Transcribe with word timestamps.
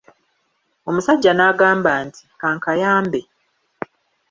Omusajja 0.89 1.31
n'agamba 1.35 1.91
nti: 2.05 2.21
"Kankayambe." 2.39 3.21